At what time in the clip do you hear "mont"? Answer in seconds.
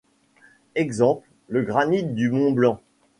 2.31-2.51